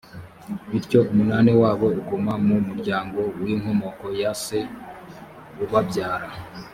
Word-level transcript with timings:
bityo, 0.69 0.99
umunani 1.11 1.51
wabo 1.61 1.87
uguma 1.99 2.33
mu 2.47 2.55
muryango 2.67 3.19
w’inkomoko 3.43 4.05
ya 4.21 4.31
se 4.43 4.57
ubabyara. 5.63 6.29